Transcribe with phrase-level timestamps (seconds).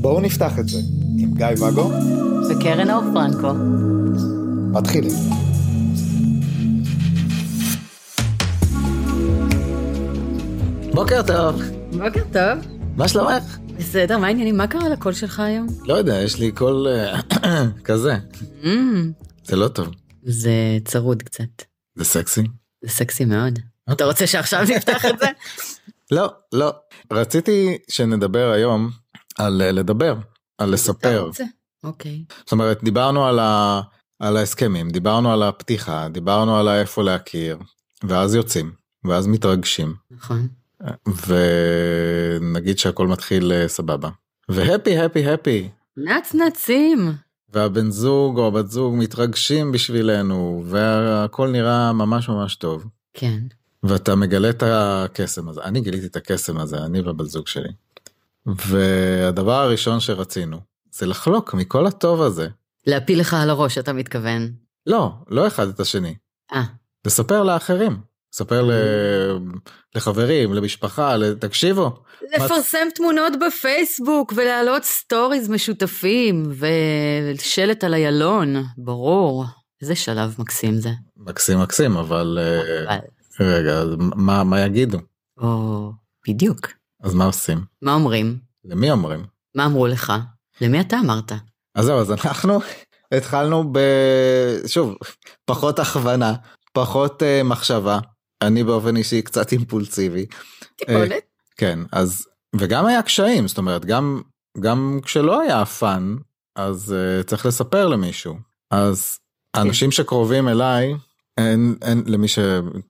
[0.00, 0.78] בואו נפתח את זה
[1.18, 1.90] עם גיא ואגו
[2.50, 3.52] וקרן אור פרנקו.
[4.72, 5.12] מתחילים.
[10.94, 11.62] בוקר טוב,
[11.92, 12.66] בוקר טוב.
[12.96, 13.58] מה שלומך?
[13.78, 14.56] בסדר, מה העניינים?
[14.56, 15.66] מה קרה לקול שלך היום?
[15.82, 17.20] לא יודע, יש לי קול אה,
[17.84, 18.16] כזה,
[18.62, 18.66] Mm,
[19.44, 19.88] זה לא טוב.
[20.22, 20.50] זה
[20.84, 21.62] צרוד קצת.
[21.94, 22.42] זה סקסי?
[22.84, 23.58] זה סקסי מאוד.
[23.92, 25.26] אתה רוצה שעכשיו נפתח את זה?
[26.16, 26.72] לא, לא.
[27.12, 28.90] רציתי שנדבר היום
[29.38, 30.14] על אה, לדבר,
[30.58, 31.30] על לספר.
[31.84, 32.24] אוקיי.
[32.38, 33.80] זאת אומרת, דיברנו על, ה...
[34.18, 37.58] על ההסכמים, דיברנו על הפתיחה, דיברנו על האיפה להכיר,
[38.04, 38.72] ואז יוצאים,
[39.04, 40.48] ואז מתרגשים, נכון.
[41.26, 44.08] ונגיד שהכל מתחיל אה, סבבה.
[44.48, 45.68] והפי, הפי, הפי.
[45.96, 47.12] נצנצים.
[47.52, 52.84] והבן זוג או הבת זוג מתרגשים בשבילנו, והכל נראה ממש ממש טוב.
[53.14, 53.38] כן.
[53.82, 57.68] ואתה מגלה את הקסם הזה, אני גיליתי את הקסם הזה, אני והבת זוג שלי.
[58.46, 60.60] והדבר הראשון שרצינו,
[60.92, 62.48] זה לחלוק מכל הטוב הזה.
[62.86, 64.52] להפיל לך על הראש, אתה מתכוון.
[64.86, 66.14] לא, לא אחד את השני.
[66.52, 66.62] אה,
[67.06, 67.96] לספר לאחרים.
[68.34, 68.70] לספר ל...
[69.94, 71.16] לחברים, למשפחה.
[71.38, 72.02] תקשיבו.
[72.36, 76.52] לפרסם תמונות בפייסבוק ולהעלות stories משותפים
[77.34, 79.44] ושלט על איילון, ברור.
[79.82, 80.90] איזה שלב מקסים זה.
[81.16, 82.38] מקסים מקסים, אבל...
[82.40, 82.98] אה, אבל-
[83.40, 84.98] רגע, אז מה, מה יגידו?
[85.38, 85.92] או,
[86.28, 86.68] בדיוק.
[87.02, 87.64] אז מה עושים?
[87.82, 88.38] מה אומרים?
[88.64, 89.24] למי אומרים?
[89.54, 90.12] מה אמרו לך?
[90.60, 91.32] למי אתה אמרת?
[91.74, 92.60] אז זהו, אז אנחנו
[93.16, 93.78] התחלנו ב...
[94.66, 94.94] שוב,
[95.44, 96.34] פחות הכוונה,
[96.72, 97.98] פחות אה, מחשבה.
[98.42, 100.26] אני באופן אישי קצת אימפולסיבי.
[100.76, 101.22] טיפונת?
[101.56, 102.26] כן, אז...
[102.56, 104.22] וגם היה קשיים, זאת אומרת, גם,
[104.60, 106.16] גם כשלא היה fun,
[106.56, 108.36] אז uh, צריך לספר למישהו.
[108.70, 109.18] אז
[109.54, 110.94] האנשים שקרובים אליי,
[111.40, 112.38] אין, אין, למי ש...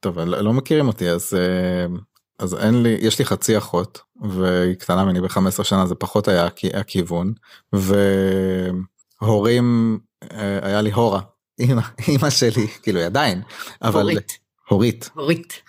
[0.01, 1.33] טוב, לא לא מכירים אותי, אז...
[1.33, 2.01] uh,
[2.41, 6.47] אז אין לי, יש לי חצי אחות, והיא קטנה ממני ב-15 שנה, זה פחות היה
[6.47, 7.33] הכ- הכיוון,
[9.23, 9.99] והורים,
[10.33, 11.21] אה, היה לי הורה,
[11.59, 13.43] אימא, אימא שלי, כאילו עדיין,
[13.83, 14.39] אבל הורית.
[14.69, 15.62] הורית, הורית.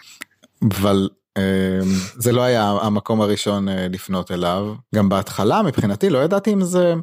[0.72, 1.80] אבל אה,
[2.16, 6.94] זה לא היה המקום הראשון אה, לפנות אליו, גם בהתחלה מבחינתי לא ידעתי אם זה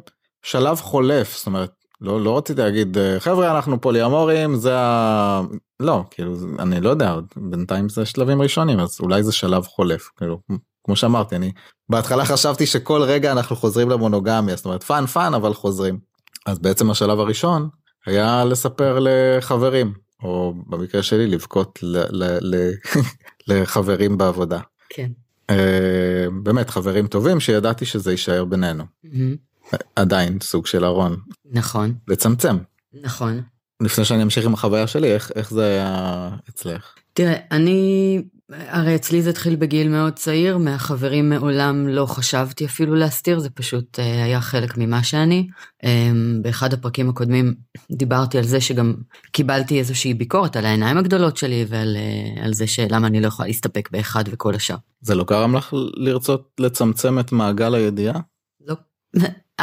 [0.41, 5.41] שלב חולף, זאת אומרת, לא, לא רציתי להגיד אה, חבר'ה אנחנו פוליאמורים זה ה...
[5.79, 10.39] לא כאילו אני לא יודע בינתיים זה שלבים ראשונים אז אולי זה שלב חולף כאילו
[10.83, 11.51] כמו שאמרתי אני
[11.89, 15.99] בהתחלה חשבתי שכל רגע אנחנו חוזרים למונוגמיה זאת אומרת fun fun אבל חוזרים
[16.45, 17.69] אז בעצם השלב הראשון
[18.05, 19.93] היה לספר לחברים
[20.23, 22.71] או במקרה שלי לבכות ל, ל, ל,
[23.47, 24.59] לחברים בעבודה
[24.89, 25.11] כן.
[25.49, 29.48] אה, באמת חברים טובים שידעתי שזה יישאר בינינו מהמם.
[29.95, 31.17] עדיין סוג של ארון
[31.51, 32.57] נכון, לצמצם.
[33.03, 33.41] נכון.
[33.81, 36.93] לפני שאני אמשיך עם החוויה שלי איך איך זה היה אצלך.
[37.13, 43.39] תראה, אני, הרי אצלי זה התחיל בגיל מאוד צעיר, מהחברים מעולם לא חשבתי אפילו להסתיר,
[43.39, 45.47] זה פשוט אה, היה חלק ממה שאני.
[45.83, 47.53] אה, באחד הפרקים הקודמים
[47.91, 48.93] דיברתי על זה שגם
[49.31, 53.47] קיבלתי איזושהי ביקורת על העיניים הגדולות שלי ועל אה, על זה שלמה אני לא יכולה
[53.47, 54.77] להסתפק באחד וכל השאר.
[55.01, 58.19] זה לא גרם לך לרצות לצמצם את מעגל הידיעה?
[58.67, 58.75] לא.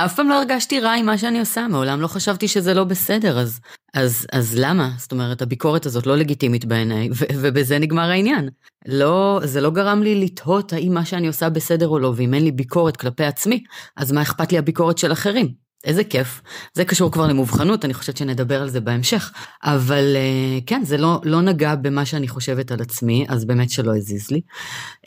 [0.05, 3.39] אף פעם לא הרגשתי רע עם מה שאני עושה, מעולם לא חשבתי שזה לא בסדר,
[3.39, 3.61] אז,
[3.95, 4.91] אז, אז למה?
[4.99, 7.09] זאת אומרת, הביקורת הזאת לא לגיטימית בעיניי,
[7.43, 8.49] ובזה נגמר העניין.
[8.87, 12.45] לא, זה לא גרם לי לתהות האם מה שאני עושה בסדר או לא, ואם אין
[12.45, 13.65] לי ביקורת כלפי עצמי,
[13.97, 15.66] אז מה אכפת לי הביקורת של אחרים?
[15.85, 16.43] איזה כיף.
[16.75, 19.33] זה קשור כבר למובחנות, אני חושבת שנדבר על זה בהמשך.
[19.65, 23.97] אבל אה, כן, זה לא, לא נגע במה שאני חושבת על עצמי, אז באמת שלא
[23.97, 24.41] הזיז לי.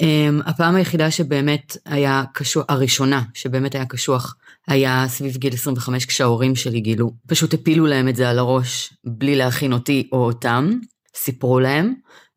[0.02, 4.35] אמ, הפעם היחידה שבאמת היה קשוח, הראשונה שבאמת היה קשוח,
[4.68, 9.36] היה סביב גיל 25 כשההורים שלי גילו, פשוט הפילו להם את זה על הראש בלי
[9.36, 10.69] להכין אותי או אותם,
[11.16, 11.94] סיפרו להם.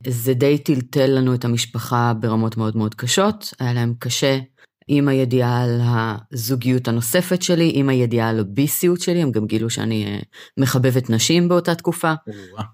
[0.06, 4.38] זה די טלטל לנו את המשפחה ברמות מאוד מאוד קשות, היה להם קשה
[4.88, 10.06] עם הידיעה על הזוגיות הנוספת שלי, עם הידיעה על הביסיות שלי, הם גם גילו שאני
[10.06, 10.18] אה,
[10.58, 12.12] מחבבת נשים באותה תקופה.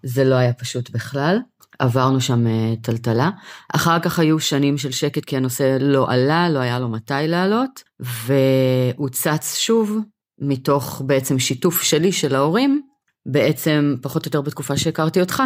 [0.03, 1.39] זה לא היה פשוט בכלל.
[1.79, 3.31] עברנו שם אה, טלטלה.
[3.75, 7.83] אחר כך היו שנים של שקט כי הנושא לא עלה, לא היה לו מתי לעלות,
[8.01, 9.99] והוא צץ שוב
[10.41, 12.83] מתוך בעצם שיתוף שלי של ההורים,
[13.27, 15.43] בעצם פחות או יותר בתקופה שהכרתי אותך,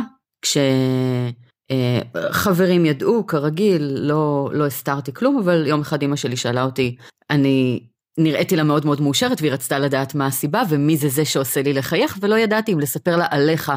[2.32, 6.96] כשחברים ידעו כרגיל, לא, לא הסתרתי כלום, אבל יום אחד אמא שלי שאלה אותי,
[7.30, 7.80] אני
[8.18, 11.72] נראיתי לה מאוד מאוד מאושרת והיא רצתה לדעת מה הסיבה ומי זה זה שעושה לי
[11.72, 13.72] לחייך, ולא ידעתי אם לספר לה עליך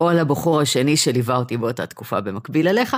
[0.00, 2.96] או על הבחור השני שליווה אותי באותה תקופה במקביל אליך.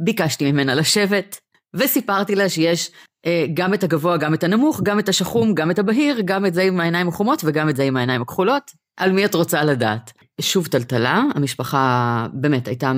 [0.00, 1.38] ביקשתי ממנה לשבת,
[1.74, 2.90] וסיפרתי לה שיש
[3.26, 6.54] אה, גם את הגבוה, גם את הנמוך, גם את השחום, גם את הבהיר, גם את
[6.54, 8.70] זה עם העיניים החומות וגם את זה עם העיניים הכחולות.
[8.96, 10.12] על מי את רוצה לדעת?
[10.40, 12.92] שוב טלטלה, המשפחה באמת הייתה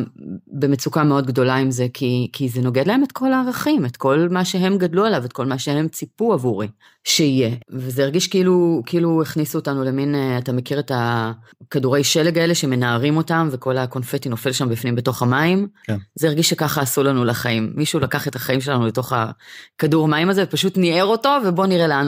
[0.46, 4.28] במצוקה מאוד גדולה עם זה, כי, כי זה נוגד להם את כל הערכים, את כל
[4.30, 6.68] מה שהם גדלו עליו, את כל מה שהם ציפו עבורי
[7.04, 7.50] שיהיה.
[7.70, 13.16] וזה הרגיש כאילו, כאילו הכניסו אותנו למין, אה, אתה מכיר את הכדורי שלג האלה שמנערים
[13.16, 15.68] אותם, וכל הקונפטי נופל שם בפנים בתוך המים?
[15.84, 15.96] כן.
[16.14, 17.72] זה הרגיש שככה עשו לנו לחיים.
[17.74, 22.06] מישהו לקח את החיים שלנו לתוך הכדור מים הזה, ופשוט ניער אותו, ובוא נראה לאן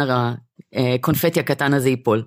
[0.75, 2.23] הקונפטי הקטן הזה ייפול.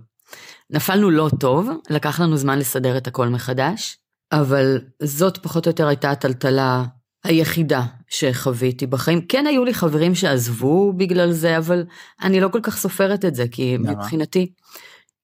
[0.69, 3.97] נפלנו לא טוב, לקח לנו זמן לסדר את הכל מחדש,
[4.31, 6.85] אבל זאת פחות או יותר הייתה הטלטלה
[7.23, 9.21] היחידה שחוויתי בחיים.
[9.21, 11.83] כן היו לי חברים שעזבו בגלל זה, אבל
[12.21, 13.91] אני לא כל כך סופרת את זה, כי למה?
[13.91, 14.51] מבחינתי...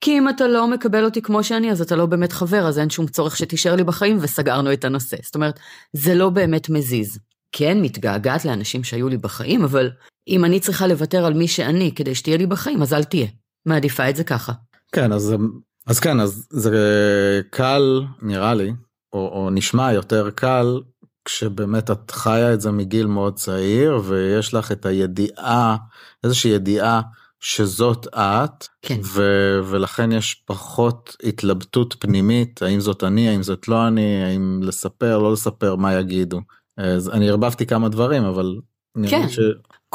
[0.02, 2.90] כי אם אתה לא מקבל אותי כמו שאני, אז אתה לא באמת חבר, אז אין
[2.90, 5.18] שום צורך שתישאר לי בחיים, וסגרנו את הנושא.
[5.24, 5.60] זאת אומרת,
[5.94, 7.20] זה לא באמת מזיז.
[7.52, 9.92] כן, מתגעגעת לאנשים שהיו לי בחיים, אבל
[10.28, 13.28] אם אני צריכה לוותר על מי שאני כדי שתהיה לי בחיים, אז אל תהיה.
[13.66, 14.54] מעדיפה את זה ככה.
[14.94, 15.36] כן אז
[15.88, 18.74] אז כן אז זה קל נראה לי
[19.14, 20.82] או, או נשמע יותר קל
[21.26, 25.78] כשבאמת את חיה את זה מגיל מאוד צעיר ויש לך את הידיעה
[26.24, 27.02] איזושהי ידיעה
[27.40, 29.00] שזאת את כן.
[29.04, 35.18] ו- ולכן יש פחות התלבטות פנימית האם זאת אני האם זאת לא אני האם לספר
[35.18, 36.42] לא לספר מה יגידו
[36.78, 38.56] אז אני ערבבתי כמה דברים אבל
[39.10, 39.30] כן.
[39.30, 39.40] ש...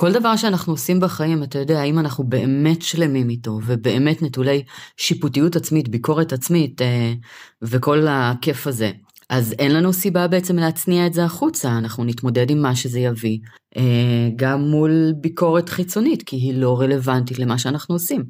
[0.01, 4.63] כל דבר שאנחנו עושים בחיים, אתה יודע, האם אנחנו באמת שלמים איתו, ובאמת נטולי
[4.97, 7.13] שיפוטיות עצמית, ביקורת עצמית, אה,
[7.63, 8.91] וכל הכיף הזה.
[9.31, 13.39] אז אין לנו סיבה בעצם להצניע את זה החוצה, אנחנו נתמודד עם מה שזה יביא,
[13.77, 18.25] אה, גם מול ביקורת חיצונית, כי היא לא רלוונטית למה שאנחנו עושים.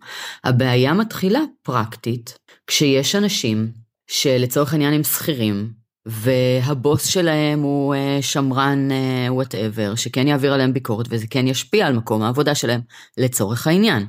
[0.44, 3.72] הבעיה מתחילה פרקטית, כשיש אנשים
[4.06, 5.70] שלצורך העניין הם שכירים,
[6.08, 8.88] והבוס שלהם הוא אה, שמרן
[9.28, 12.80] וואטאבר, שכן יעביר עליהם ביקורת וזה כן ישפיע על מקום העבודה שלהם,
[13.18, 14.06] לצורך העניין.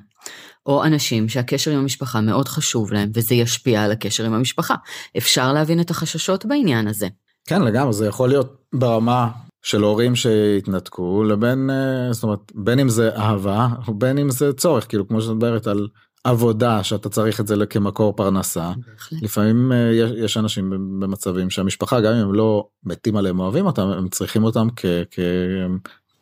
[0.65, 4.75] או אנשים שהקשר עם המשפחה מאוד חשוב להם, וזה ישפיע על הקשר עם המשפחה.
[5.17, 7.07] אפשר להבין את החששות בעניין הזה.
[7.47, 9.29] כן לגמרי זה יכול להיות ברמה
[9.61, 14.89] של הורים שהתנתקו לבין אה, זאת אומרת בין אם זה אהבה ובין אם זה צורך
[14.89, 15.87] כאילו כמו שאת מדברת על
[16.23, 19.23] עבודה שאתה צריך את זה כמקור פרנסה בהחלט.
[19.23, 20.69] לפעמים אה, יש, יש אנשים
[20.99, 25.19] במצבים שהמשפחה גם אם הם לא מתים עליהם אוהבים אותם הם צריכים אותם כ, כ,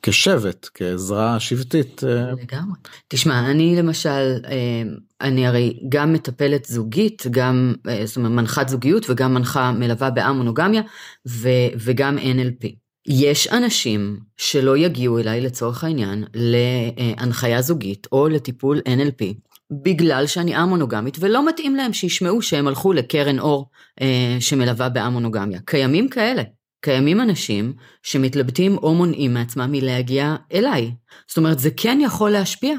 [0.01, 2.77] כשבט כעזרה שבטית אה, לגמרי.
[3.07, 4.83] תשמע, אני למשל, אה,
[5.21, 7.73] אני הרי גם מטפלת זוגית, גם,
[8.05, 10.81] זאת אומרת, מנחת זוגיות וגם מנחה מלווה באמונוגמיה
[11.27, 12.67] ו- וגם NLP.
[13.07, 19.23] יש אנשים שלא יגיעו אליי לצורך העניין להנחיה זוגית או לטיפול NLP
[19.71, 23.69] בגלל שאני א-מונוגמית ולא מתאים להם שישמעו שהם הלכו לקרן אור
[24.01, 25.59] אה, שמלווה באמונוגמיה.
[25.65, 26.43] קיימים כאלה.
[26.81, 27.73] קיימים אנשים
[28.03, 30.91] שמתלבטים או מונעים מעצמם מלהגיע אליי.
[31.27, 32.75] זאת אומרת, זה כן יכול להשפיע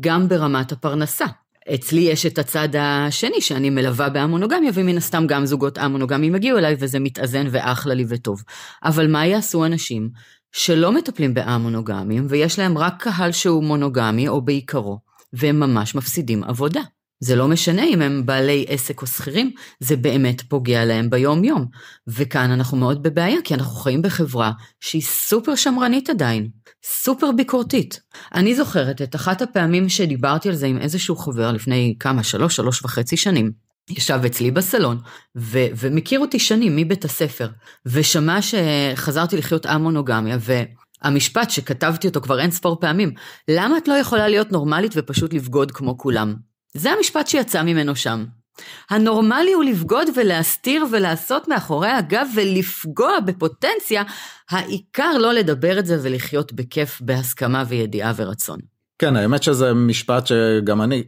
[0.00, 1.26] גם ברמת הפרנסה.
[1.74, 6.76] אצלי יש את הצד השני שאני מלווה באמונוגמיה, ומן הסתם גם זוגות אמונוגמיים הגיעו אליי,
[6.78, 8.42] וזה מתאזן ואחלה לי וטוב.
[8.84, 10.10] אבל מה יעשו אנשים
[10.52, 14.98] שלא מטפלים באמונוגמיים, ויש להם רק קהל שהוא מונוגמי או בעיקרו,
[15.32, 16.80] והם ממש מפסידים עבודה.
[17.20, 19.50] זה לא משנה אם הם בעלי עסק או שכירים,
[19.80, 21.66] זה באמת פוגע להם ביום-יום.
[22.06, 26.48] וכאן אנחנו מאוד בבעיה, כי אנחנו חיים בחברה שהיא סופר שמרנית עדיין,
[26.84, 28.00] סופר ביקורתית.
[28.34, 32.84] אני זוכרת את אחת הפעמים שדיברתי על זה עם איזשהו חבר לפני כמה, שלוש, שלוש
[32.84, 33.52] וחצי שנים.
[33.90, 34.98] ישב אצלי בסלון,
[35.38, 37.48] ו- ומכיר אותי שנים מבית הספר,
[37.86, 40.36] ושמע שחזרתי לחיות א-מונוגמיה,
[41.04, 43.12] והמשפט שכתבתי אותו כבר אין ספור פעמים,
[43.48, 46.34] למה את לא יכולה להיות נורמלית ופשוט לבגוד כמו כולם?
[46.74, 48.24] זה המשפט שיצא ממנו שם.
[48.90, 54.02] הנורמלי הוא לבגוד ולהסתיר ולעשות מאחורי הגב ולפגוע בפוטנציה,
[54.50, 58.58] העיקר לא לדבר את זה ולחיות בכיף, בהסכמה וידיעה ורצון.
[58.98, 61.04] כן האמת שזה משפט שגם אני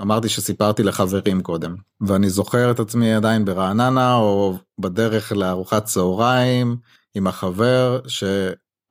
[0.00, 6.76] אמרתי שסיפרתי לחברים קודם ואני זוכר את עצמי עדיין ברעננה או בדרך לארוחת צהריים
[7.14, 8.00] עם החבר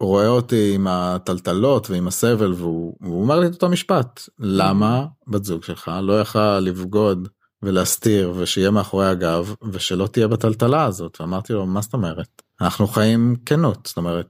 [0.02, 5.46] שרואה אותי עם הטלטלות ועם הסבל והוא, והוא אומר לי את אותו משפט למה בת
[5.46, 7.28] זוג שלך לא יכל לבגוד
[7.64, 11.22] ולהסתיר ושיהיה מאחורי הגב ושלא תהיה בטלטלה הזאת?
[11.22, 12.42] ואמרתי לו מה זאת אומרת?
[12.62, 14.28] אנחנו חיים כנות זאת אומרת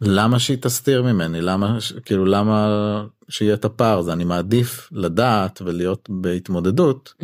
[0.00, 1.40] למה שהיא תסתיר ממני?
[1.40, 2.68] למה כאילו למה
[3.28, 4.12] שיהיה את הפער הזה?
[4.12, 7.14] אני מעדיף לדעת ולהיות בהתמודדות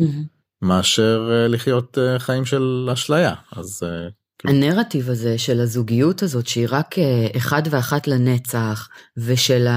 [0.61, 3.33] מאשר אה, לחיות אה, חיים של אשליה.
[3.51, 4.07] אז אה,
[4.45, 9.67] הנרטיב הזה של הזוגיות הזאת שהיא רק אה, אחד ואחת לנצח ושל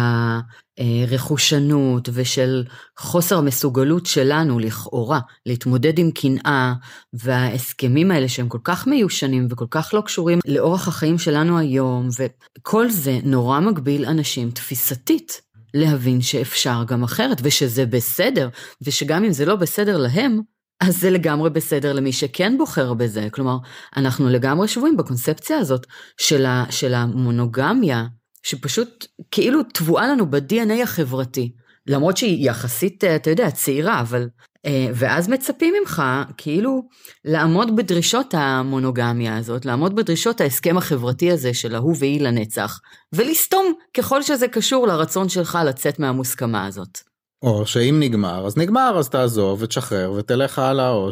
[0.79, 2.65] הרכושנות ושל
[2.99, 6.73] חוסר המסוגלות שלנו לכאורה להתמודד עם קנאה
[7.13, 12.91] וההסכמים האלה שהם כל כך מיושנים וכל כך לא קשורים לאורח החיים שלנו היום וכל
[12.91, 15.41] זה נורא מגביל אנשים תפיסתית
[15.75, 18.49] להבין שאפשר גם אחרת ושזה בסדר
[18.83, 20.41] ושגם אם זה לא בסדר להם
[20.81, 23.29] אז זה לגמרי בסדר למי שכן בוחר בזה.
[23.31, 23.57] כלומר,
[23.97, 25.87] אנחנו לגמרי שבויים בקונספציה הזאת
[26.21, 28.07] של, ה, של המונוגמיה,
[28.43, 31.53] שפשוט כאילו טבועה לנו ב-DNA החברתי.
[31.87, 34.29] למרות שהיא יחסית, אתה יודע, צעירה, אבל...
[34.67, 36.03] אה, ואז מצפים ממך,
[36.37, 36.83] כאילו,
[37.25, 42.81] לעמוד בדרישות המונוגמיה הזאת, לעמוד בדרישות ההסכם החברתי הזה של ההוא והיא לנצח,
[43.13, 47.14] ולסתום ככל שזה קשור לרצון שלך לצאת מהמוסכמה הזאת.
[47.45, 51.09] או שאם נגמר אז נגמר אז תעזוב ותשחרר ותלך הלאה או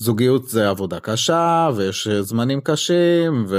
[0.00, 3.56] שזוגיות זה עבודה קשה ויש זמנים קשים ו...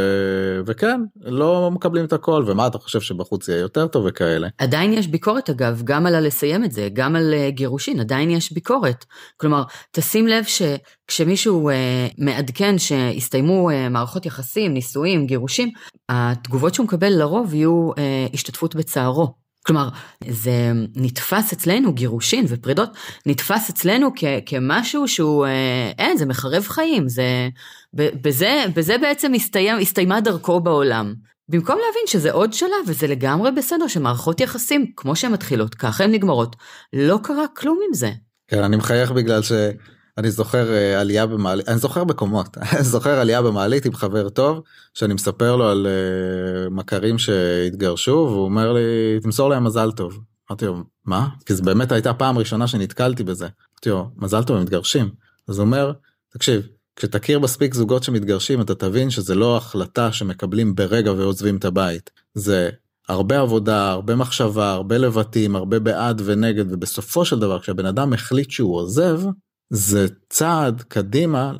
[0.65, 4.47] וכן לא מקבלים את הכל ומה אתה חושב שבחוץ יהיה יותר טוב וכאלה.
[4.57, 8.53] עדיין יש ביקורת אגב גם על הלסיים את זה גם על uh, גירושין עדיין יש
[8.53, 9.05] ביקורת
[9.37, 11.73] כלומר תשים לב שכשמישהו uh,
[12.17, 15.69] מעדכן שהסתיימו uh, מערכות יחסים נישואים גירושים
[16.09, 19.42] התגובות שהוא מקבל לרוב יהיו uh, השתתפות בצערו.
[19.65, 19.89] כלומר,
[20.29, 22.89] זה נתפס אצלנו, גירושין ופרידות,
[23.25, 27.49] נתפס אצלנו כ, כמשהו שהוא, אה, אין, זה מחרב חיים, זה,
[27.93, 31.13] בזה, בזה בעצם הסתיים, הסתיימה דרכו בעולם.
[31.49, 36.11] במקום להבין שזה עוד שלב, וזה לגמרי בסדר שמערכות יחסים, כמו שהן מתחילות, ככה הן
[36.11, 36.55] נגמרות,
[36.93, 38.11] לא קרה כלום עם זה.
[38.47, 39.51] כן, אני מחייך בגלל ש...
[40.17, 44.61] אני זוכר uh, עלייה במעלית, אני זוכר בקומות, אני זוכר עלייה במעלית עם חבר טוב
[44.93, 50.19] שאני מספר לו על uh, מכרים שהתגרשו והוא אומר לי תמסור להם מזל טוב.
[50.51, 51.27] אמרתי לו מה?
[51.45, 53.45] כי זו באמת הייתה פעם ראשונה שנתקלתי בזה.
[53.45, 55.09] אמרתי לו מזל טוב הם מתגרשים.
[55.47, 55.91] אז הוא אומר
[56.33, 62.11] תקשיב כשתכיר מספיק זוגות שמתגרשים אתה תבין שזה לא החלטה שמקבלים ברגע ועוזבים את הבית
[62.33, 62.69] זה
[63.09, 68.51] הרבה עבודה הרבה מחשבה הרבה לבטים הרבה בעד ונגד ובסופו של דבר כשהבן אדם החליט
[68.51, 69.21] שהוא עוזב
[69.75, 71.53] זה צעד קדימה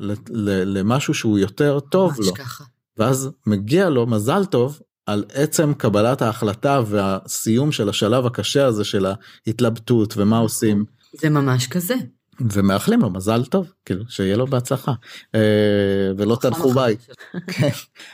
[0.66, 2.34] למשהו שהוא יותר טוב לו.
[2.34, 2.64] ככה.
[2.96, 9.06] ואז מגיע לו מזל טוב על עצם קבלת ההחלטה והסיום של השלב הקשה הזה של
[9.46, 10.42] ההתלבטות ומה נכון.
[10.42, 10.84] עושים.
[11.20, 11.94] זה ממש כזה.
[12.40, 14.92] ומאחלים לו מזל טוב כאילו שיהיה לו בהצלחה
[15.34, 15.40] אה,
[16.16, 16.74] ולא נכון, תנחו נכון.
[16.74, 16.96] ביי.
[17.54, 17.68] כן.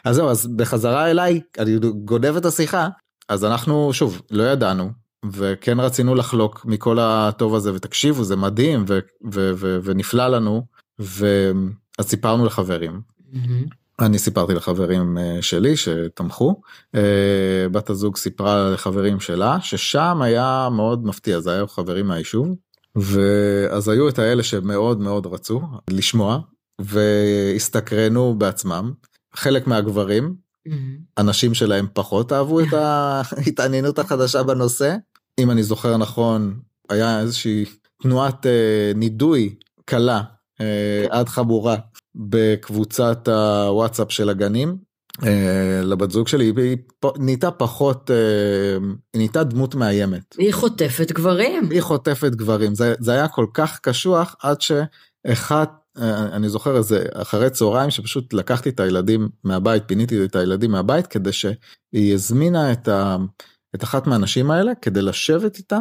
[0.04, 2.88] אז זהו אז בחזרה אליי אני גונב את השיחה
[3.28, 4.90] אז אנחנו שוב לא ידענו
[5.32, 8.98] וכן רצינו לחלוק מכל הטוב הזה ותקשיבו זה מדהים ו-
[9.32, 10.66] ו- ו- ונפלא לנו
[10.98, 13.00] ואז סיפרנו לחברים.
[13.32, 13.80] Mm-hmm.
[14.00, 16.60] אני סיפרתי לחברים אה, שלי שתמכו
[16.94, 22.56] אה, בת הזוג סיפרה לחברים שלה ששם היה מאוד מפתיע זה היו חברים מהיישוב
[22.96, 25.60] ואז היו את האלה שמאוד מאוד רצו
[25.90, 26.38] לשמוע
[26.80, 28.92] והסתקרנו בעצמם
[29.34, 30.34] חלק מהגברים
[30.68, 30.72] mm-hmm.
[31.18, 34.96] אנשים שלהם פחות אהבו את ההתעניינות החדשה בנושא
[35.40, 37.64] אם אני זוכר נכון, היה איזושהי
[38.02, 39.54] תנועת אה, נידוי
[39.84, 40.22] קלה
[40.60, 41.76] אה, עד חמורה
[42.14, 44.90] בקבוצת הוואטסאפ של הגנים.
[45.26, 46.76] אה, לבת זוג שלי היא
[47.16, 48.16] נהייתה פחות אה,
[49.12, 50.34] היא נהייתה דמות מאיימת.
[50.38, 51.68] היא חוטפת גברים.
[51.70, 55.66] היא חוטפת גברים זה, זה היה כל כך קשוח עד שאחד
[55.98, 61.06] אה, אני זוכר איזה אחרי צהריים שפשוט לקחתי את הילדים מהבית פיניתי את הילדים מהבית
[61.06, 63.16] כדי שהיא הזמינה את ה...
[63.74, 65.78] את אחת מהנשים האלה כדי לשבת איתה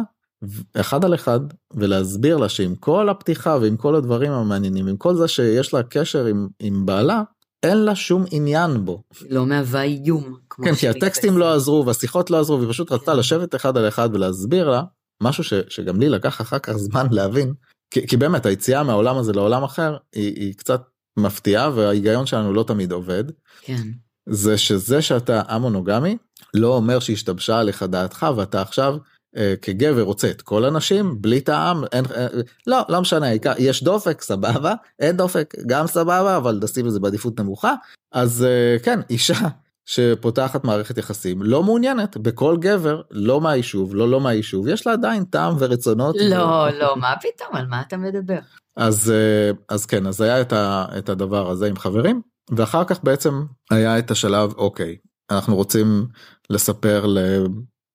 [0.76, 1.40] אחד על אחד
[1.74, 6.26] ולהסביר לה שעם כל הפתיחה ועם כל הדברים המעניינים עם כל זה שיש לה קשר
[6.26, 7.22] עם, עם בעלה
[7.62, 9.02] אין לה שום עניין בו.
[9.30, 10.36] לא מהווה איום.
[10.64, 14.08] כן כי הטקסטים לא עזרו והשיחות לא עזרו והיא פשוט רצתה לשבת אחד על אחד
[14.12, 14.82] ולהסביר לה
[15.22, 17.54] משהו ש, שגם לי לקח אחר כך זמן להבין
[17.90, 20.82] כי, כי באמת היציאה מהעולם הזה לעולם אחר היא, היא קצת
[21.18, 23.24] מפתיעה וההיגיון שלנו לא תמיד עובד.
[23.60, 23.88] כן.
[24.26, 26.16] זה שזה שאתה המונוגמי
[26.54, 28.96] לא אומר שהשתבשה עליך דעתך ואתה עכשיו
[29.36, 32.26] אה, כגבר רוצה את כל הנשים בלי טעם אין אה,
[32.66, 37.00] לא לא משנה העיקר יש דופק סבבה אין דופק גם סבבה אבל נשים את זה
[37.00, 37.74] בעדיפות נמוכה
[38.12, 39.48] אז אה, כן אישה
[39.86, 45.24] שפותחת מערכת יחסים לא מעוניינת בכל גבר לא מהיישוב לא לא מהיישוב יש לה עדיין
[45.24, 46.16] טעם ורצונות.
[46.30, 46.78] לא ו...
[46.78, 48.38] לא מה פתאום על מה אתה מדבר.
[48.76, 52.22] אז אה, אז כן אז היה את, ה, את הדבר הזה עם חברים
[52.56, 54.96] ואחר כך בעצם היה את השלב אוקיי
[55.30, 56.06] אנחנו רוצים
[56.50, 57.06] לספר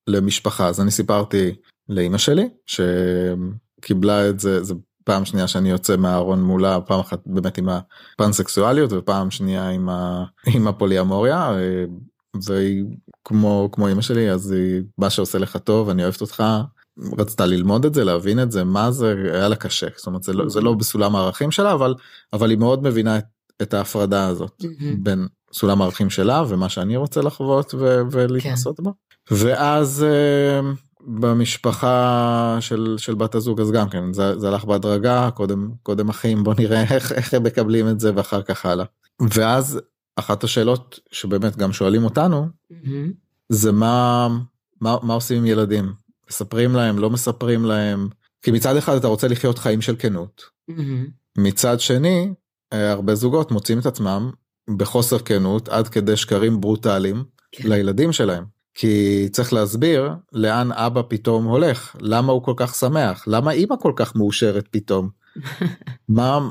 [0.08, 0.68] למשפחה.
[0.68, 1.56] אז אני סיפרתי
[1.90, 7.58] לאימא שלי שקיבלה את זה זה פעם שנייה שאני יוצא מהארון מולה פעם אחת באמת
[7.58, 10.24] עם הפנסקסואליות ופעם שנייה עם, ה,
[10.56, 11.52] עם הפוליאמוריה
[12.44, 12.84] והיא
[13.24, 16.44] כמו כמו אימא שלי אז היא מה שעושה לך טוב אני אוהבת אותך.
[17.18, 19.88] רצתה ללמוד את זה להבין את זה מה זה היה לה קשה.
[19.98, 21.96] זאת אומרת זה לא, זה לא בסולם הערכים שלה אבל
[22.34, 23.26] אבל היא מאוד מבינה את,
[23.62, 24.84] את ההפרדה הזאת mm-hmm.
[24.98, 28.84] בין סולם הערכים שלה ומה שאני רוצה לחוות ו- ולהתנסות כן.
[28.84, 28.94] בו.
[29.32, 30.66] ואז uh,
[31.02, 36.44] במשפחה של, של בת הזוג אז גם כן זה, זה הלך בהדרגה קודם קודם אחים
[36.44, 38.86] בוא נראה איך, איך הם מקבלים את זה ואחר כך הלאה.
[39.34, 39.80] ואז
[40.16, 43.12] אחת השאלות שבאמת גם שואלים אותנו mm-hmm.
[43.50, 44.28] זה מה,
[44.82, 45.94] מה מה עושים עם ילדים
[46.30, 48.10] מספרים להם לא מספרים להם
[48.42, 50.42] כי מצד אחד אתה רוצה לחיות חיים של כנות.
[50.72, 51.10] Mm-hmm.
[51.38, 52.34] מצד שני,
[52.72, 54.32] הרבה זוגות מוצאים את עצמם
[54.78, 57.70] בחוסר כנות עד כדי שקרים ברוטליים כן.
[57.70, 58.44] לילדים שלהם.
[58.78, 63.94] כי צריך להסביר לאן אבא פתאום הולך, למה הוא כל כך שמח, למה אימא כל
[63.96, 65.10] כך מאושרת פתאום.
[66.10, 66.50] מה,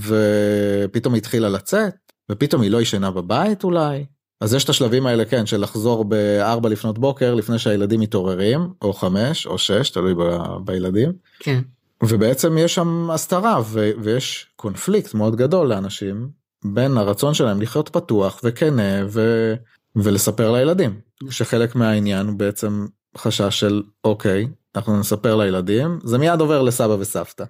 [0.00, 1.94] ופתאום התחילה לצאת,
[2.30, 4.04] ופתאום היא לא ישנה בבית אולי.
[4.40, 8.92] אז יש את השלבים האלה כן של לחזור בארבע לפנות בוקר לפני שהילדים מתעוררים או
[8.92, 11.60] חמש או שש תלוי ב- בילדים כן.
[12.02, 16.28] ובעצם יש שם הסתרה ו- ויש קונפליקט מאוד גדול לאנשים
[16.64, 19.54] בין הרצון שלהם לחיות פתוח וכנה ו-
[19.96, 22.86] ולספר לילדים שחלק מהעניין הוא בעצם
[23.18, 27.44] חשש של אוקיי אנחנו נספר לילדים זה מיד עובר לסבא וסבתא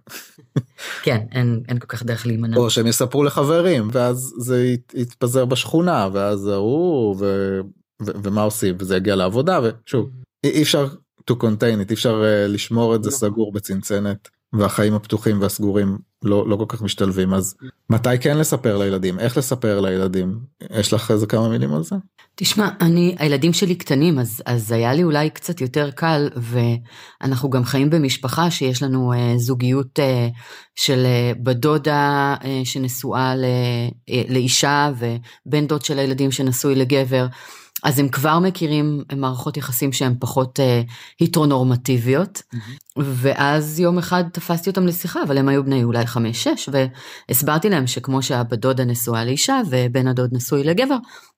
[1.04, 2.57] כן, אין, אין כל כך דרך להימנע.
[2.57, 7.61] או שהם יספרו לחברים ואז זה ית- יתפזר בשכונה ואז ההוא ו-
[8.02, 10.11] ו- ומה עושים וזה יגיע לעבודה ושוב
[10.45, 10.87] אי אי אפשר
[11.30, 13.28] to contain it אי אפשר אה, לשמור את זה נכון.
[13.28, 17.54] סגור בצנצנת והחיים הפתוחים והסגורים לא לא כל כך משתלבים אז
[17.90, 19.19] מתי כן לספר לילדים?
[19.19, 20.38] איך לספר לילדים?
[20.71, 21.97] יש לך איזה כמה מילים על זה?
[22.35, 27.64] תשמע, אני, הילדים שלי קטנים, אז, אז היה לי אולי קצת יותר קל, ואנחנו גם
[27.64, 30.28] חיים במשפחה שיש לנו אה, זוגיות אה,
[30.75, 33.45] של אה, בת דודה אה, שנשואה ל,
[34.11, 37.26] אה, לאישה, ובן דוד של הילדים שנשוי לגבר.
[37.82, 40.82] אז הם כבר מכירים מערכות יחסים שהן פחות אה,
[41.20, 42.42] היטרונורמטיביות,
[42.96, 48.22] ואז יום אחד תפסתי אותם לשיחה, אבל הם היו בני אולי חמש-שש, והסברתי להם שכמו
[48.22, 50.96] שהבת דודה נשואה לאישה ובן הדוד נשוי לגבר,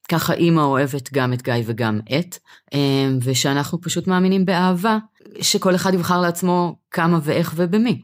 [0.08, 2.38] ככה אימא אוהבת גם את גיא וגם את,
[2.74, 4.98] אה, ושאנחנו פשוט מאמינים באהבה,
[5.40, 8.02] שכל אחד יבחר לעצמו כמה ואיך ובמי.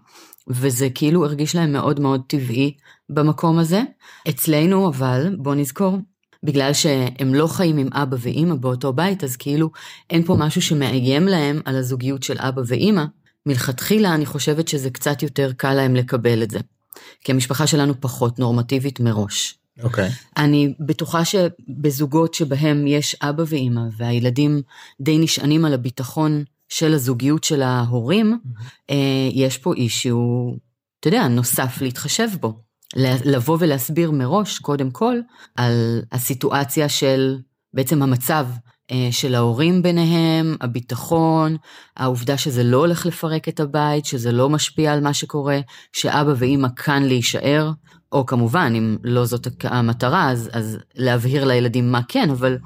[0.49, 2.77] וזה כאילו הרגיש להם מאוד מאוד טבעי
[3.11, 3.83] במקום הזה.
[4.29, 5.99] אצלנו אבל, בוא נזכור,
[6.43, 9.71] בגלל שהם לא חיים עם אבא ואימא באותו בית, אז כאילו
[10.11, 13.05] אין פה משהו שמאיים להם על הזוגיות של אבא ואימא.
[13.47, 16.59] מלכתחילה אני חושבת שזה קצת יותר קל להם לקבל את זה.
[17.25, 19.59] כי המשפחה שלנו פחות נורמטיבית מראש.
[19.83, 24.63] אוקיי אני בטוחה שבזוגות שבהם יש אבא ואימא והילדים
[25.01, 28.39] די נשענים על הביטחון של הזוגיות של ההורים,
[28.91, 28.97] אה,
[29.33, 30.17] יש פה אישיו,
[31.01, 32.61] אתה יודע, נוסף להתחשב בו.
[33.25, 35.17] לבוא ולהסביר מראש, קודם כל,
[35.57, 37.39] על הסיטואציה של
[37.75, 38.47] בעצם המצב
[38.91, 41.57] אה, של ההורים ביניהם, הביטחון,
[41.97, 45.61] העובדה שזה לא הולך לפרק את הבית, שזה לא משפיע על מה שקורה,
[45.93, 47.73] שאבא ואימא כאן להישאר,
[48.13, 52.59] או כמובן, אם לא זאת המטרה, אז, אז להבהיר לילדים מה כן, אבל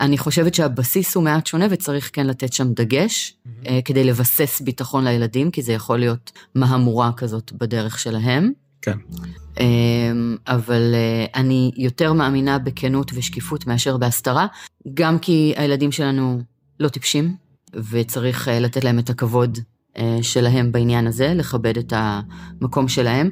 [0.00, 3.68] אני חושבת שהבסיס הוא מעט שונה וצריך כן לתת שם דגש, mm-hmm.
[3.84, 8.52] כדי לבסס ביטחון לילדים, כי זה יכול להיות מהמורה כזאת בדרך שלהם.
[8.82, 8.98] כן
[9.60, 14.46] אמ, אבל אה, אני יותר מאמינה בכנות ושקיפות מאשר בהסתרה,
[14.94, 16.42] גם כי הילדים שלנו
[16.80, 17.34] לא טיפשים,
[17.90, 19.58] וצריך אה, לתת להם את הכבוד
[19.96, 23.30] אה, שלהם בעניין הזה, לכבד את המקום שלהם,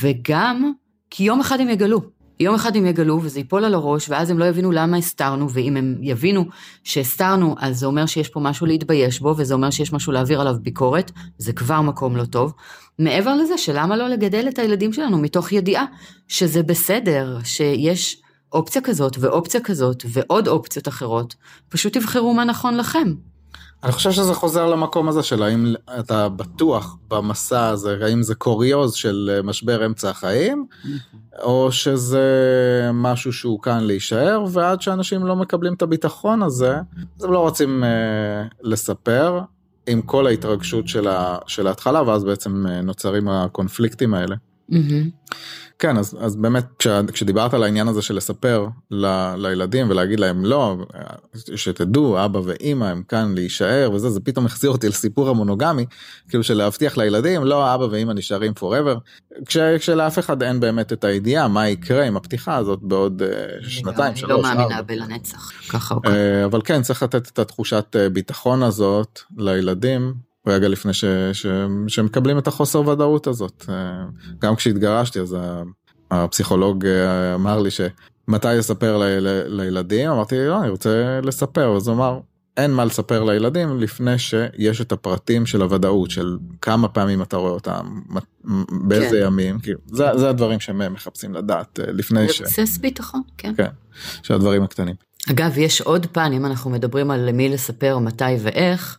[0.00, 0.72] וגם
[1.10, 2.00] כי יום אחד הם יגלו.
[2.40, 5.76] יום אחד הם יגלו וזה ייפול על הראש, ואז הם לא יבינו למה הסתרנו, ואם
[5.76, 6.44] הם יבינו
[6.84, 10.54] שהסתרנו, אז זה אומר שיש פה משהו להתבייש בו, וזה אומר שיש משהו להעביר עליו
[10.62, 12.52] ביקורת, זה כבר מקום לא טוב.
[12.98, 15.84] מעבר לזה, שלמה לא לגדל את הילדים שלנו מתוך ידיעה
[16.28, 21.34] שזה בסדר, שיש אופציה כזאת ואופציה כזאת ועוד אופציות אחרות,
[21.68, 23.14] פשוט תבחרו מה נכון לכם.
[23.84, 28.94] אני חושב שזה חוזר למקום הזה של האם אתה בטוח במסע הזה האם זה קוריוז
[28.94, 30.66] של משבר אמצע החיים
[31.42, 32.30] או שזה
[32.94, 36.76] משהו שהוא כאן להישאר ועד שאנשים לא מקבלים את הביטחון הזה
[37.18, 37.88] אז הם לא רוצים אה,
[38.62, 39.40] לספר
[39.86, 44.36] עם כל ההתרגשות של, ההתחלה ואז בעצם אה, נוצרים הקונפליקטים האלה.
[44.68, 45.10] מהמם.
[45.78, 50.44] כן אז, אז באמת כש, כשדיברת על העניין הזה של לספר ל, לילדים ולהגיד להם
[50.44, 50.76] לא
[51.56, 55.86] שתדעו אבא ואימא הם כאן להישאר וזה זה פתאום החזיר אותי לסיפור המונוגמי
[56.28, 58.98] כאילו של להבטיח לילדים לא אבא ואימא נשארים forever
[59.46, 64.12] כש, כשלאף אחד אין באמת את הידיעה מה יקרה עם הפתיחה הזאת בעוד uh, שנתיים
[64.12, 64.82] אני שלוש לא מאמינה.
[64.82, 66.14] בלנצח, ככה או ככה.
[66.14, 70.14] אה, אבל כן צריך לתת את התחושת אה, ביטחון הזאת לילדים
[70.46, 71.46] רגע לפני ש, ש,
[71.88, 74.04] שמקבלים את החוסר ודאות הזאת אה,
[74.38, 75.36] גם כשהתגרשתי אז
[76.10, 81.88] הפסיכולוג אה, אמר לי שמתי לספר ל, ל, לילדים אמרתי לא אני רוצה לספר אז
[81.88, 82.20] הוא אמר
[82.56, 87.50] אין מה לספר לילדים לפני שיש את הפרטים של הוודאות של כמה פעמים אתה רואה
[87.50, 88.00] אותם
[88.88, 89.26] באיזה כן.
[89.26, 93.54] ימים כאילו זה, זה הדברים שהם מחפשים לדעת אה, לפני ש, לבסס ביטחון, כן.
[93.56, 93.70] כן,
[94.22, 95.05] שהדברים הקטנים.
[95.30, 98.98] אגב, יש עוד פן, אם אנחנו מדברים על למי לספר, מתי ואיך,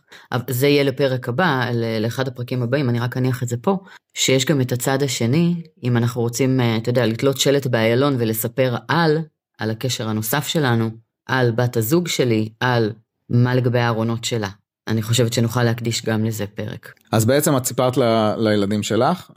[0.50, 3.78] זה יהיה לפרק הבא, לאחד הפרקים הבאים, אני רק אניח את זה פה,
[4.14, 8.76] שיש גם את הצד השני, אם אנחנו רוצים, אה, אתה יודע, לתלות שלט באיילון ולספר
[8.88, 9.18] על,
[9.58, 10.90] על הקשר הנוסף שלנו,
[11.26, 12.92] על בת הזוג שלי, על
[13.30, 14.48] מה לגבי הארונות שלה.
[14.88, 16.92] אני חושבת שנוכל להקדיש גם לזה פרק.
[17.12, 19.30] אז בעצם את סיפרת ל, לילדים שלך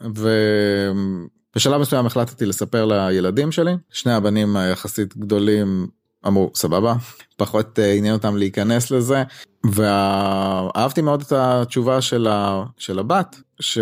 [1.56, 5.88] בשלב מסוים החלטתי לספר לילדים שלי, שני הבנים היחסית גדולים
[6.28, 6.96] אמרו סבבה,
[7.38, 9.24] פחות אה, עניין אותם להיכנס לזה,
[9.66, 12.64] ואהבתי מאוד את התשובה של, ה...
[12.78, 13.78] של הבת, ש...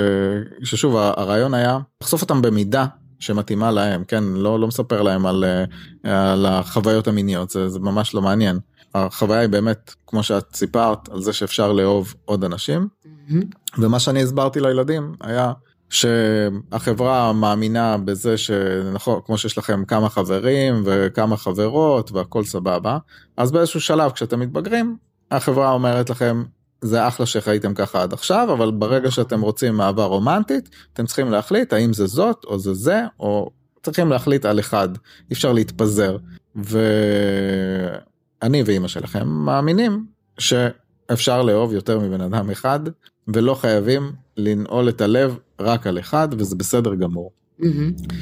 [0.64, 2.86] ששוב הרעיון היה לחשוף אותם במידה
[3.20, 5.46] שמתאימה להם, כן, לא, לא מספר להם על,
[6.06, 8.60] אה, על החוויות המיניות, זה, זה ממש לא מעניין.
[8.96, 13.34] החוויה היא באמת, כמו שאת סיפרת, על זה שאפשר לאהוב עוד אנשים, mm-hmm.
[13.78, 15.52] ומה שאני הסברתי לילדים היה
[15.90, 22.98] שהחברה מאמינה בזה שנכון, כמו שיש לכם כמה חברים וכמה חברות והכל סבבה,
[23.38, 24.98] אז באיזשהו שלב כשאתם מתבגרים,
[25.32, 26.44] החברה אומרת לכם,
[26.82, 31.74] זה אחלה שחייתם ככה עד עכשיו, אבל ברגע שאתם רוצים אהבה רומנטית, אתם צריכים להחליט
[31.74, 33.50] האם זה זאת או זה זה, או
[33.84, 34.90] צריכים להחליט על אחד,
[35.30, 36.18] אי אפשר להתפזר.
[36.56, 40.06] ואני ואימא שלכם מאמינים
[40.38, 42.80] שאפשר לאהוב יותר מבן אדם אחד,
[43.28, 47.32] ולא חייבים לנעול את הלב רק על אחד, וזה בסדר גמור.
[47.62, 48.14] Mm-hmm.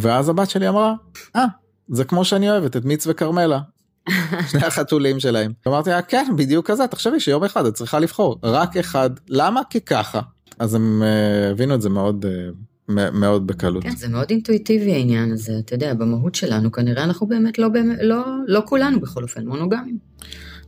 [0.00, 0.94] ואז הבת שלי אמרה,
[1.36, 1.44] אה,
[1.88, 3.60] זה כמו שאני אוהבת את מיץ וכרמלה.
[4.50, 5.52] שני החתולים שלהם.
[5.68, 9.60] אמרתי לה, כן, בדיוק כזה, תחשבי שיום אחד את צריכה לבחור, רק אחד, למה?
[9.70, 10.20] כי ככה.
[10.58, 13.82] אז הם uh, הבינו את זה מאוד, uh, מאוד בקלות.
[13.82, 17.98] כן, זה מאוד אינטואיטיבי העניין הזה, אתה יודע, במהות שלנו, כנראה אנחנו באמת לא, באמת,
[18.02, 19.98] לא, לא כולנו בכל אופן מונוגמים.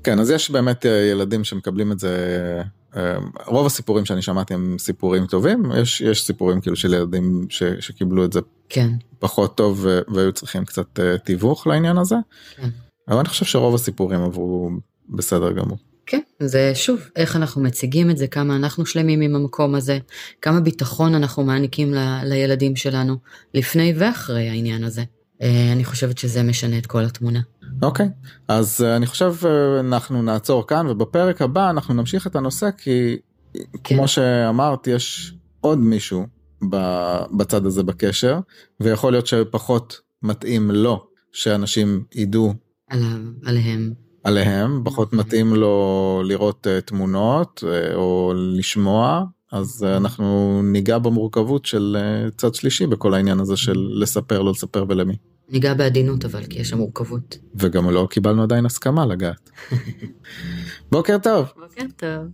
[0.05, 2.17] כן, אז יש באמת uh, ילדים שמקבלים את זה
[3.47, 8.25] רוב הסיפורים שאני שמעתי הם סיפורים טובים יש יש סיפורים כאילו של ילדים ש, שקיבלו
[8.25, 8.91] את זה כן.
[9.19, 12.17] פחות טוב והיו צריכים קצת תיווך לעניין הזה.
[12.57, 12.69] כן.
[13.09, 14.71] אבל אני חושב שרוב הסיפורים עברו
[15.09, 15.79] בסדר גמור.
[16.07, 19.99] כן, זה שוב, איך אנחנו מציגים את זה, כמה אנחנו שלמים עם המקום הזה,
[20.43, 23.17] כמה ביטחון אנחנו מעניקים ל, לילדים שלנו,
[23.55, 25.03] לפני ואחרי העניין הזה.
[25.43, 27.41] אה, אני חושבת שזה משנה את כל התמונה.
[27.83, 28.29] אוקיי, okay.
[28.49, 29.47] אז uh, אני חושב uh,
[29.81, 33.17] אנחנו נעצור כאן ובפרק הבא אנחנו נמשיך את הנושא כי
[33.55, 33.97] כן.
[33.97, 36.27] כמו שאמרת יש עוד מישהו
[37.37, 38.39] בצד הזה בקשר
[38.81, 42.55] ויכול להיות שפחות מתאים לו שאנשים ידעו
[42.91, 43.93] עליו, עליהם.
[44.25, 45.19] עליהם, פחות נכון.
[45.27, 52.35] מתאים לו לראות uh, תמונות uh, או לשמוע, אז uh, אנחנו ניגע במורכבות של uh,
[52.37, 55.17] צד שלישי בכל העניין הזה של לספר, לא לספר ולמי.
[55.49, 57.39] ניגע בעדינות אבל, כי יש שם מורכבות.
[57.55, 59.51] וגם לא קיבלנו עדיין הסכמה לגעת.
[60.93, 61.47] בוקר טוב.
[61.57, 62.29] בוקר טוב.